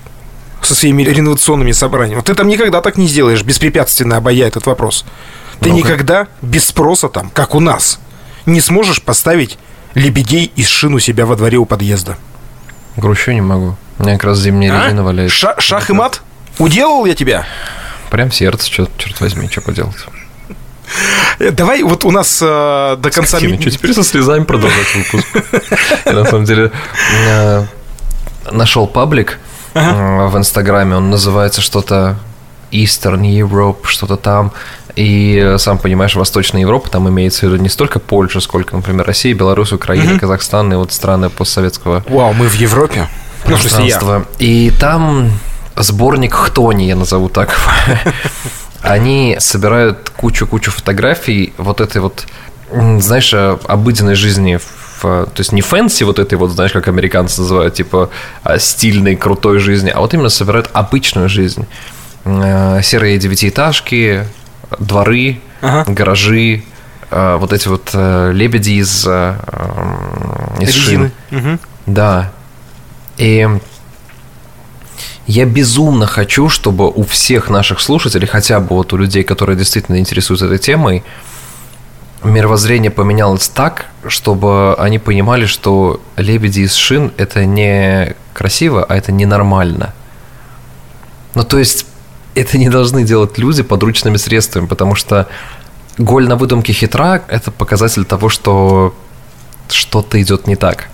[0.64, 2.16] со своими реновационными собраниями.
[2.16, 5.06] Вот ты там никогда так не сделаешь, беспрепятственно обойя этот вопрос.
[5.60, 8.00] Ты ну никогда без спроса там, как у нас,
[8.48, 9.60] не сможешь поставить
[9.94, 12.18] лебедей из шин у себя во дворе у подъезда.
[12.98, 13.78] Грущу не могу.
[14.00, 14.86] У меня как раз зимняя а?
[14.86, 15.38] резина валяется.
[15.38, 16.24] Ша шах и мат?
[16.58, 17.46] Уделал я тебя?
[18.10, 20.08] Прям сердце, черт, черт возьми, что поделать.
[21.40, 23.38] Э, давай, вот у нас э, до конца...
[23.38, 23.60] Какими?
[23.60, 25.28] Что, теперь со слезами продолжать выпуск?
[26.06, 26.72] Я, на самом деле,
[27.28, 27.64] э,
[28.52, 29.40] нашел паблик
[29.74, 30.28] ага.
[30.28, 32.18] в Инстаграме, он называется что-то
[32.72, 34.52] Eastern Europe, что-то там.
[34.96, 39.34] И сам понимаешь, Восточная Европа, там имеется в виду не столько Польша, сколько, например, Россия,
[39.34, 40.22] Беларусь, Украина, угу.
[40.22, 43.08] Казахстан и вот страны постсоветского Вау, мы в Европе?
[43.44, 44.20] Пространства.
[44.20, 45.32] Ну, и там
[45.76, 47.60] сборник Хтони, я назову так.
[48.86, 52.26] они собирают кучу-кучу фотографий вот этой вот,
[52.72, 57.74] знаешь, обыденной жизни в, то есть не fancy вот этой вот, знаешь, как американцы называют,
[57.74, 58.10] типа
[58.44, 61.68] а, стильной, крутой жизни, а вот именно собирают обычную жизнь.
[62.26, 64.26] Э, серые девятиэтажки,
[64.80, 65.92] дворы, ага.
[65.92, 66.64] гаражи,
[67.12, 69.06] э, вот эти вот э, лебеди из,
[70.60, 71.12] из шин.
[71.32, 71.60] Угу.
[71.88, 72.32] Да.
[73.18, 73.48] И
[75.28, 79.98] я безумно хочу, чтобы у всех наших слушателей, хотя бы вот у людей, которые действительно
[79.98, 81.04] интересуются этой темой,
[82.24, 89.12] мировоззрение поменялось так, чтобы они понимали, что лебеди из шин– это не красиво, а это
[89.12, 89.94] ненормально.
[91.34, 91.86] Ну, то есть,
[92.36, 95.28] это не должны делать люди подручными средствами, потому что
[95.98, 98.96] голь на выдумке хитра– это показатель того, что
[99.70, 100.90] что-то идет не так.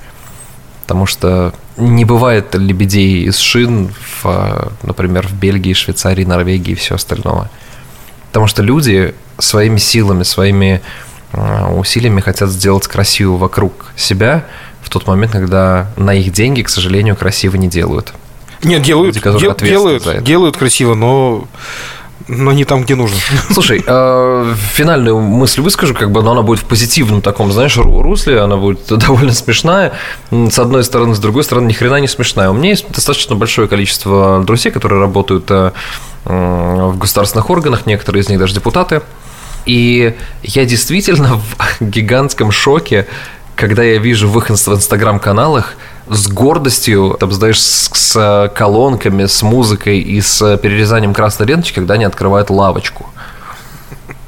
[0.92, 6.96] Потому что не бывает лебедей из шин, в, например, в Бельгии, Швейцарии, Норвегии и все
[6.96, 7.50] остальное.
[8.28, 10.82] Потому что люди своими силами, своими
[11.32, 14.44] э, усилиями хотят сделать красиво вокруг себя
[14.82, 18.12] в тот момент, когда на их деньги, к сожалению, красиво не делают.
[18.62, 21.48] Нет, делают, люди, дел, делают, делают красиво, но
[22.28, 23.18] но не там, где нужно.
[23.52, 28.42] Слушай, э, финальную мысль выскажу, как бы, но она будет в позитивном таком, знаешь, русле,
[28.42, 29.94] она будет довольно смешная.
[30.32, 32.50] С одной стороны, с другой стороны, ни хрена не смешная.
[32.50, 35.72] У меня есть достаточно большое количество друзей, которые работают э,
[36.26, 39.02] в государственных органах, некоторые из них даже депутаты.
[39.66, 41.40] И я действительно
[41.80, 43.08] в гигантском шоке,
[43.56, 45.76] когда я вижу в их инстаграм-каналах
[46.12, 51.94] с гордостью, там, знаешь, с, с колонками, с музыкой и с перерезанием красной ленточки, когда
[51.94, 53.10] они открывают лавочку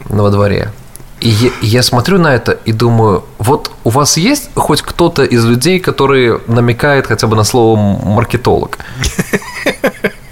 [0.05, 0.71] во дворе.
[1.19, 5.45] И я, я смотрю на это и думаю, вот у вас есть хоть кто-то из
[5.45, 8.77] людей, который намекает хотя бы на слово маркетолог?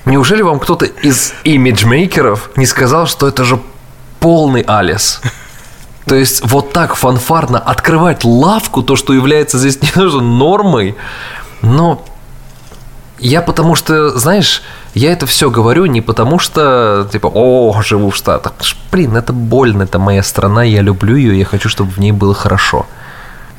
[0.06, 3.60] Неужели вам кто-то из имиджмейкеров не сказал, что это же
[4.20, 5.22] полный Алис?
[6.06, 10.96] То есть вот так фанфарно открывать лавку, то, что является здесь не тоже нормой,
[11.62, 12.04] но
[13.20, 18.16] я потому что, знаешь, я это все говорю не потому что, типа, о, живу в
[18.16, 18.54] Штатах.
[18.92, 22.34] Блин, это больно, это моя страна, я люблю ее, я хочу, чтобы в ней было
[22.34, 22.86] хорошо.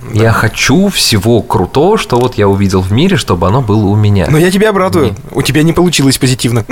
[0.02, 0.24] Да.
[0.24, 4.26] Я хочу всего крутого, что вот я увидел в мире, чтобы оно было у меня.
[4.28, 5.06] Но я тебя обрадую.
[5.06, 5.14] Не...
[5.30, 6.64] У тебя не получилось позитивно.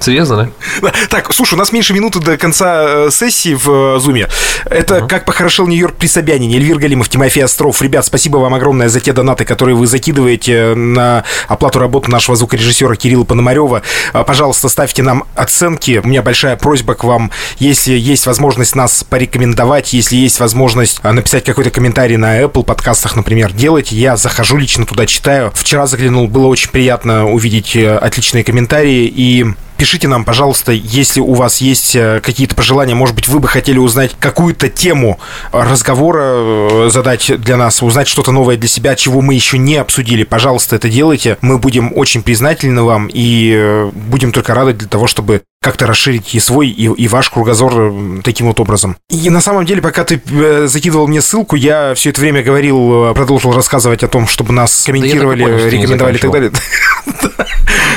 [0.00, 0.50] Серьезно,
[0.82, 0.92] да?
[1.08, 4.28] Так, слушай, у нас меньше минуты до конца э, сессии в э, Зуме.
[4.66, 5.08] Это uh-huh.
[5.08, 6.56] «Как похорошел Нью-Йорк при Собянине».
[6.56, 7.80] Эльвир Галимов, Тимофей Остров.
[7.82, 12.94] Ребят, спасибо вам огромное за те донаты, которые вы закидываете на оплату работы нашего звукорежиссера
[12.94, 13.82] Кирилла Пономарева.
[14.12, 16.00] Э, пожалуйста, ставьте нам оценки.
[16.04, 17.30] У меня большая просьба к вам.
[17.58, 23.52] Если есть возможность нас порекомендовать, если есть возможность написать какой-то комментарий на Apple подкастах, например,
[23.52, 23.96] делайте.
[23.96, 25.50] Я захожу лично туда, читаю.
[25.54, 31.58] Вчера заглянул, было очень приятно увидеть отличные комментарии и Пишите нам, пожалуйста, если у вас
[31.58, 35.18] есть э, какие-то пожелания, может быть, вы бы хотели узнать какую-то тему
[35.52, 40.24] разговора, э, задать для нас, узнать что-то новое для себя, чего мы еще не обсудили.
[40.24, 41.36] Пожалуйста, это делайте.
[41.42, 46.34] Мы будем очень признательны вам и э, будем только рады для того, чтобы как-то расширить
[46.34, 48.96] и свой, и, и ваш кругозор таким вот образом.
[49.10, 50.20] И на самом деле, пока ты
[50.68, 55.44] закидывал мне ссылку, я все это время говорил, продолжил рассказывать о том, чтобы нас комментировали,
[55.44, 56.52] да понял, рекомендовали и так далее.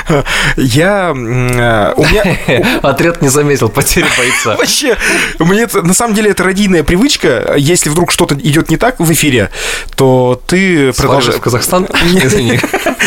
[0.57, 1.13] Я...
[1.95, 2.79] У меня...
[2.81, 4.55] Отряд не заметил потери бойца.
[4.55, 4.97] Вообще,
[5.39, 7.53] мне на самом деле это родийная привычка.
[7.57, 9.49] Если вдруг что-то идет не так в эфире,
[9.95, 11.37] то ты продолжаешь...
[11.37, 11.87] в Казахстан?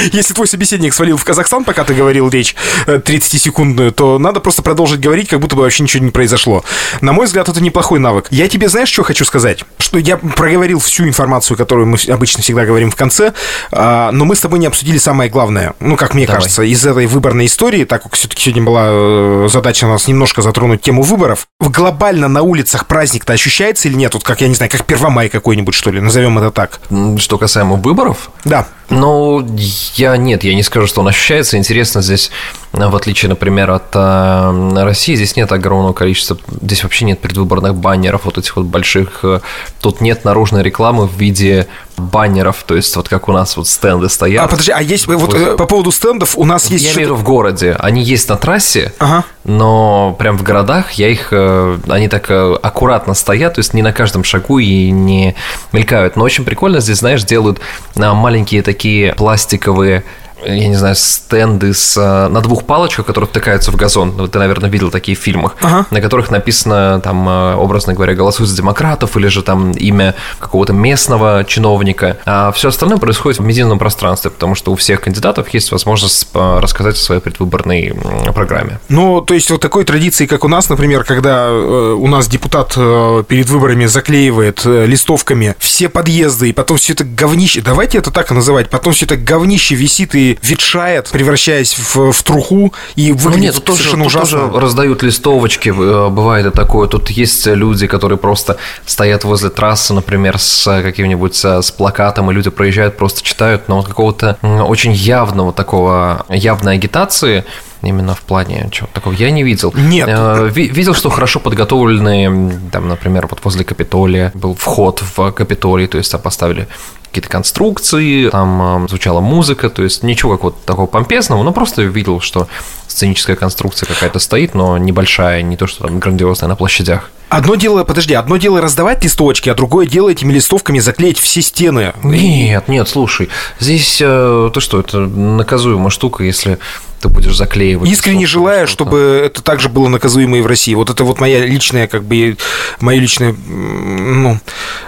[0.13, 2.55] Если твой собеседник свалил в Казахстан, пока ты говорил речь
[2.87, 6.65] 30-секундную, э, то надо просто продолжить говорить, как будто бы вообще ничего не произошло.
[7.01, 8.27] На мой взгляд, это неплохой навык.
[8.31, 9.65] Я тебе знаешь, что хочу сказать?
[9.79, 13.33] Что я проговорил всю информацию, которую мы обычно всегда говорим в конце,
[13.71, 15.75] а, но мы с тобой не обсудили самое главное.
[15.81, 19.87] Ну, как мне кажется, из этой выборной истории, так как все-таки сегодня была э, задача
[19.87, 24.13] у нас немножко затронуть тему выборов, глобально на улицах праздник-то ощущается или нет?
[24.13, 26.81] Вот как, я не знаю, как Первомай какой-нибудь, что ли, назовем это так.
[27.17, 28.31] Что касаемо выборов?
[28.45, 28.67] Да.
[28.93, 29.47] Ну,
[29.95, 31.57] я нет, я не скажу, что он ощущается.
[31.57, 32.31] Интересно, здесь,
[32.73, 38.27] в отличие, например, от э, России, здесь нет огромного количества, здесь вообще нет предвыборных баннеров,
[38.27, 39.21] вот этих вот больших.
[39.23, 39.41] Э,
[39.81, 44.09] тут нет наружной рекламы в виде баннеров, то есть вот как у нас вот стенды
[44.09, 44.45] стоят.
[44.45, 46.85] А подожди, а есть вот, вот э, по поводу стендов у нас есть.
[46.85, 49.25] Я имею в виду в городе, они есть на трассе, ага.
[49.45, 53.83] но прям в городах я их, э, они так э, аккуратно стоят, то есть не
[53.83, 55.35] на каждом шагу и не
[55.73, 56.17] мелькают.
[56.17, 57.61] Но очень прикольно здесь, знаешь, делают
[57.95, 58.82] маленькие такие
[59.17, 60.05] пластиковые
[60.45, 64.15] я не знаю, стенды с, э, на двух палочках, которые втыкаются в газон.
[64.17, 65.87] Ну, ты, наверное, видел такие в фильмах, ага.
[65.91, 70.73] на которых написано, там, э, образно говоря, голосуй за демократов или же там имя какого-то
[70.73, 72.19] местного чиновника.
[72.25, 76.59] А все остальное происходит в медийном пространстве, потому что у всех кандидатов есть возможность э,
[76.61, 77.95] рассказать о своей предвыборной
[78.35, 78.81] программе.
[78.89, 83.49] Ну, то есть вот такой традиции, как у нас, например, когда у нас депутат перед
[83.49, 88.93] выборами заклеивает листовками все подъезды, и потом все это говнище, давайте это так называть, потом
[88.93, 93.77] все это говнище висит и ветшает, превращаясь в, в труху и выглядит ну, нет, тут
[93.77, 94.39] совершенно тоже, ужасно.
[94.39, 96.89] Тут тоже раздают листовочки, э, бывает и такое.
[96.89, 102.35] Тут есть люди, которые просто стоят возле трассы, например, с каким-нибудь э, с плакатом, и
[102.35, 107.45] люди проезжают, просто читают, но вот какого-то очень явного такого, явной агитации
[107.83, 109.73] именно в плане чего-то такого я не видел.
[109.77, 110.09] Нет.
[110.09, 115.99] Э, видел, что хорошо подготовленные, там, например, вот возле Капитолия был вход в Капитолий, то
[115.99, 116.69] есть там поставили
[117.13, 122.21] какие-то конструкции, там э, звучала музыка, то есть ничего какого-то такого помпезного, но просто видел,
[122.21, 122.49] что
[122.93, 127.11] сценическая конструкция какая-то стоит, но небольшая, не то, что там грандиозная на площадях.
[127.29, 131.95] Одно дело, подожди, одно дело раздавать листовочки, а другое дело этими листовками заклеить все стены.
[132.03, 136.59] Нет, нет, слушай, здесь э, то что, это наказуемая штука, если
[137.03, 137.91] ты будешь заклеивать.
[137.91, 140.75] Искренне желаю, чтобы это также было наказуемо и в России.
[140.75, 142.37] Вот это вот моя личная, как бы,
[142.81, 144.39] мое личное ну,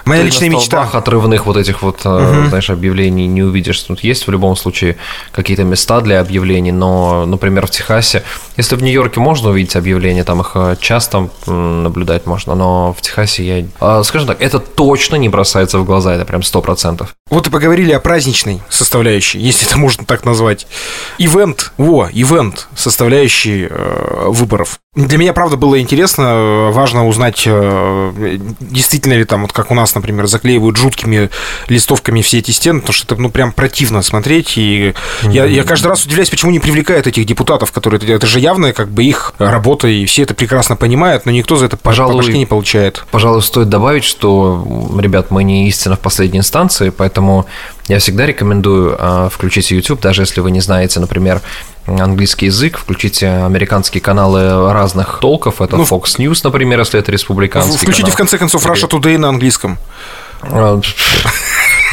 [0.05, 0.83] моя Ты личная на мечта.
[0.83, 3.81] отрывных вот этих вот, э, знаешь, объявлений не увидишь.
[3.81, 4.97] Тут есть в любом случае
[5.33, 10.41] какие-то места для объявлений, но, например, в Техасе, если в Нью-Йорке можно увидеть объявления, там
[10.41, 13.67] их э, часто наблюдать можно, но в Техасе я...
[13.81, 17.15] а, Скажем так, это точно не бросается в глаза, это прям сто процентов.
[17.31, 20.67] Вот и поговорили о праздничной составляющей, если это можно так назвать.
[21.19, 24.79] Ивент, во, ивент, составляющий э, выборов.
[24.95, 29.93] Для меня, правда, было интересно, важно узнать, э, действительно ли там, вот как у нас,
[29.97, 31.31] например, заклеивают жуткими
[31.67, 35.89] листовками все эти стены, потому что это, ну, прям противно смотреть, и я, я каждый
[35.89, 39.89] раз удивляюсь, почему не привлекают этих депутатов, которые, это, же явно как бы их работа,
[39.89, 43.05] и все это прекрасно понимают, но никто за это по- Пожалуй, по башке не получает.
[43.11, 44.65] Пожалуй, стоит добавить, что,
[44.97, 47.47] ребят, мы не истина в последней инстанции, поэтому
[47.89, 51.41] я всегда рекомендую а, включить YouTube, даже если вы не знаете, например,
[51.87, 57.77] английский язык, включите американские каналы разных толков, это Ну, Fox News, например, если это республиканский
[57.77, 58.15] Включите, канал.
[58.15, 59.79] в конце концов, Russia Today на английском.
[60.43, 60.81] А,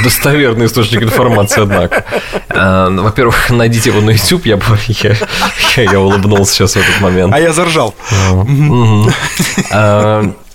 [0.04, 2.06] Достоверный источник информации, однако.
[2.50, 5.16] А, ну, Во-первых, найдите его на YouTube, я, я,
[5.76, 7.34] я, я улыбнулся сейчас в этот момент.
[7.34, 7.94] А я заржал.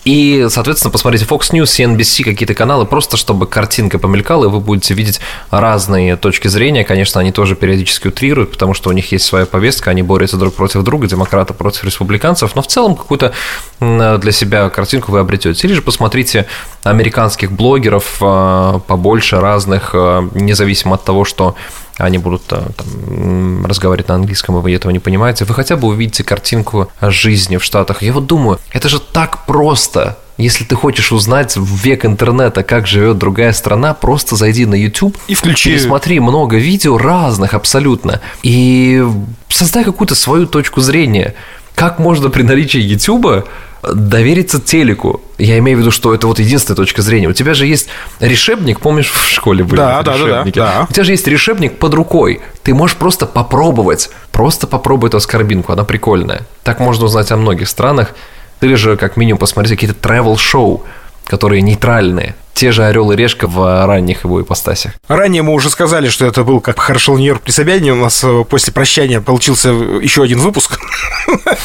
[0.07, 4.95] И, соответственно, посмотрите Fox News, CNBC, какие-то каналы, просто чтобы картинка помелькала, и вы будете
[4.95, 5.19] видеть
[5.51, 6.85] разные точки зрения.
[6.85, 10.55] Конечно, они тоже периодически утрируют, потому что у них есть своя повестка, они борются друг
[10.55, 13.33] против друга, демократы против республиканцев, но в целом какую-то
[13.81, 15.67] для себя картинку вы обретете.
[15.67, 16.47] Или же посмотрите
[16.83, 21.57] американских блогеров а, побольше разных, а, независимо от того, что
[21.99, 26.25] они будут там, разговаривать на английском, и вы этого не понимаете, вы хотя бы увидите
[26.25, 28.03] картинку жизни в Штатах.
[28.03, 30.19] Я вот думаю, это же так просто.
[30.37, 35.17] Если ты хочешь узнать в век интернета, как живет другая страна, просто зайди на YouTube
[35.29, 35.71] И включи.
[35.71, 39.03] пересмотри много видео разных абсолютно и
[39.49, 41.35] создай какую-то свою точку зрения.
[41.75, 43.49] Как можно при наличии YouTube
[43.83, 45.21] довериться телеку?
[45.39, 47.29] Я имею в виду, что это вот единственная точка зрения.
[47.29, 47.89] У тебя же есть
[48.21, 50.57] решебник, помнишь, в школе были Да, да, да, да, решебники?
[50.59, 50.87] да.
[50.89, 52.41] У тебя же есть решебник под рукой.
[52.63, 54.11] Ты можешь просто попробовать.
[54.33, 56.43] Просто попробуй эту аскорбинку, она прикольная.
[56.63, 58.15] Так можно узнать о многих странах.
[58.61, 60.83] Или же, как минимум, посмотреть какие-то travel-шоу,
[61.27, 62.35] которые нейтральные.
[62.57, 64.93] Те же «Орел и решка» в ранних его ипостасях.
[65.09, 67.93] Ранее мы уже сказали, что это был как хорошо Нью-Йорк при Собянине.
[67.93, 70.81] У нас э, после прощания получился еще один выпуск.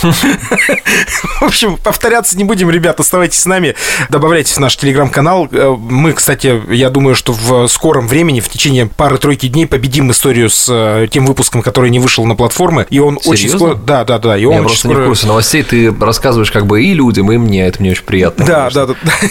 [0.01, 2.99] В общем, повторяться не будем, ребят.
[2.99, 3.75] Оставайтесь с нами.
[4.09, 5.47] Добавляйтесь в наш телеграм-канал.
[5.53, 10.49] Э, Мы, кстати, я думаю, что в скором времени, в течение пары-тройки дней, победим историю
[10.49, 12.85] с э, тем выпуском, который не вышел на платформы.
[12.89, 13.75] И он очень скоро...
[13.75, 14.37] Да, да, да.
[14.37, 15.63] И он Я очень просто не в курсе новостей.
[15.63, 17.65] Ты рассказываешь как бы и людям, и мне.
[17.65, 18.45] Это мне очень приятно.
[18.45, 18.87] Да, конечно.
[18.87, 19.11] да, да.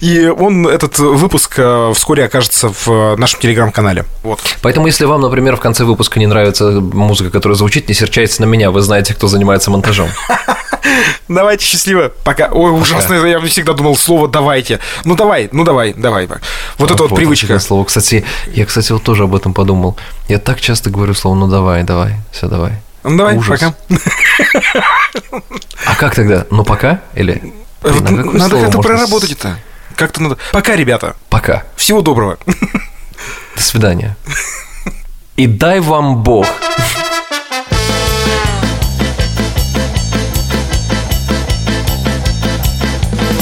[0.00, 4.04] И он, этот выпуск, э, вскоре окажется в э, нашем телеграм-канале.
[4.22, 4.40] Вот.
[4.62, 8.46] Поэтому, если вам, например, в конце выпуска не нравится музыка, которая звучит, не серчайте на
[8.46, 8.70] меня.
[8.70, 10.08] Вы знаете, кто занимается монтажом.
[11.28, 12.12] Давайте, счастливо.
[12.24, 12.48] Пока.
[12.52, 14.80] Ой, ужасно, я всегда думал слово «давайте».
[15.04, 16.28] Ну, давай, ну, давай, давай.
[16.78, 17.58] Вот это вот привычка.
[17.58, 17.84] слово.
[17.84, 19.96] Кстати, я, кстати, вот тоже об этом подумал.
[20.28, 22.72] Я так часто говорю слово «ну давай, давай, все, давай».
[23.02, 23.60] Ну, давай, Ужас.
[23.60, 23.74] пока.
[25.86, 26.46] А как тогда?
[26.50, 27.00] Ну пока?
[27.14, 27.52] Или...
[27.82, 29.58] Вот Блин, а какое Надо как-то можно с- проработать это.
[29.96, 30.38] Как-то надо.
[30.52, 31.16] Пока, ребята.
[31.28, 31.64] Пока.
[31.76, 32.38] Всего доброго.
[33.56, 34.16] До свидания.
[35.36, 36.46] И дай вам Бог.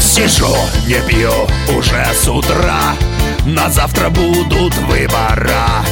[0.01, 0.55] Сижу,
[0.87, 1.33] не пью
[1.75, 2.95] уже с утра
[3.47, 5.85] На завтра будут выбора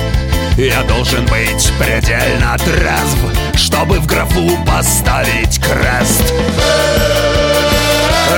[0.57, 3.19] Я должен быть предельно трезв
[3.55, 6.33] Чтобы в графу поставить крест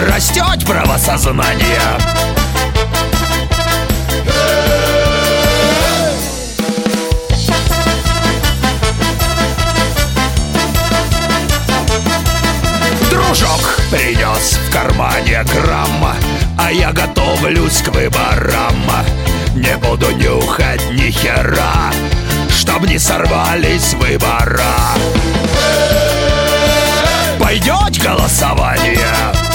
[0.01, 1.79] Растет правосознание.
[13.11, 16.17] Дружок принес в кармане грамма
[16.57, 18.91] А я готовлюсь к выборам.
[19.55, 21.93] Не буду нюхать ни хера
[22.49, 24.63] Чтоб не сорвались выбора.
[27.39, 29.52] Пойдет голосование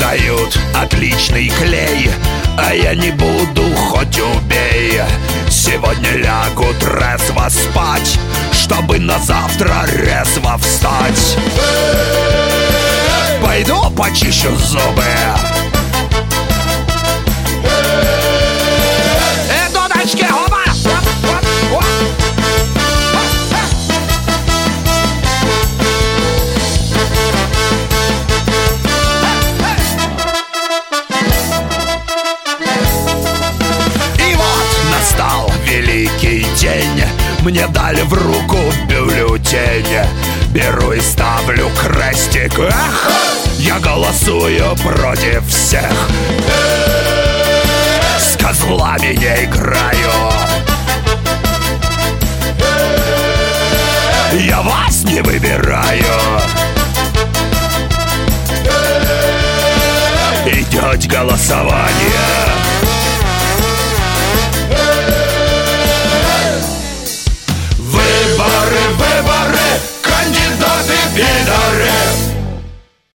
[0.00, 2.10] дают отличный клей
[2.58, 5.00] А я не буду, хоть убей.
[5.48, 8.18] Сегодня лягу трезво спать
[8.52, 11.36] Чтобы на завтра резво встать.
[13.42, 15.04] Пойду почищу зубы
[37.50, 40.06] Мне дали в руку бюллетень
[40.54, 42.56] Беру и ставлю крестик.
[42.60, 43.10] Эх,
[43.58, 45.90] я голосую против всех.
[48.20, 50.32] С козлами не играю.
[54.32, 56.04] Я вас не выбираю.
[60.46, 62.60] Идет голосование
[71.20, 72.39] vidare